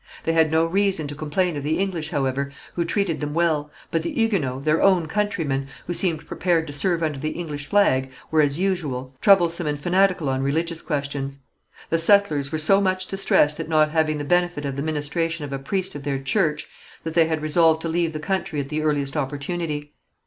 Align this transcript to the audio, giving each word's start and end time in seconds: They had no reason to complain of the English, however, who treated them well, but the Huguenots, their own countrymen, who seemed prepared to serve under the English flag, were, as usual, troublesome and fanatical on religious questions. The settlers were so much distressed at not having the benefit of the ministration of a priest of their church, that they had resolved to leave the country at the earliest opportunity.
They 0.23 0.33
had 0.33 0.49
no 0.49 0.65
reason 0.65 1.07
to 1.09 1.13
complain 1.13 1.55
of 1.55 1.63
the 1.63 1.77
English, 1.77 2.09
however, 2.09 2.51
who 2.73 2.85
treated 2.85 3.19
them 3.19 3.35
well, 3.35 3.69
but 3.91 4.01
the 4.01 4.09
Huguenots, 4.09 4.65
their 4.65 4.81
own 4.81 5.05
countrymen, 5.05 5.67
who 5.85 5.93
seemed 5.93 6.25
prepared 6.25 6.65
to 6.65 6.73
serve 6.73 7.03
under 7.03 7.19
the 7.19 7.29
English 7.29 7.67
flag, 7.67 8.09
were, 8.31 8.41
as 8.41 8.57
usual, 8.57 9.15
troublesome 9.21 9.67
and 9.67 9.79
fanatical 9.79 10.27
on 10.27 10.41
religious 10.41 10.81
questions. 10.81 11.37
The 11.91 11.99
settlers 11.99 12.51
were 12.51 12.57
so 12.57 12.81
much 12.81 13.05
distressed 13.05 13.59
at 13.59 13.69
not 13.69 13.91
having 13.91 14.17
the 14.17 14.25
benefit 14.25 14.65
of 14.65 14.75
the 14.75 14.81
ministration 14.81 15.45
of 15.45 15.53
a 15.53 15.59
priest 15.59 15.93
of 15.93 16.01
their 16.01 16.17
church, 16.17 16.65
that 17.03 17.13
they 17.13 17.27
had 17.27 17.43
resolved 17.43 17.81
to 17.83 17.87
leave 17.87 18.13
the 18.13 18.19
country 18.19 18.59
at 18.59 18.69
the 18.69 18.81
earliest 18.81 19.15
opportunity. 19.15 19.93